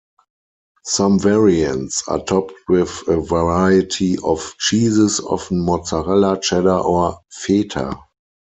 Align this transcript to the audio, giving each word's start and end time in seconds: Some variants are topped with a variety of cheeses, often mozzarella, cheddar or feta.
Some 0.85 1.19
variants 1.19 2.01
are 2.07 2.23
topped 2.23 2.53
with 2.67 3.03
a 3.07 3.17
variety 3.21 4.17
of 4.23 4.55
cheeses, 4.57 5.19
often 5.19 5.59
mozzarella, 5.63 6.39
cheddar 6.41 6.79
or 6.79 7.19
feta. 7.29 7.99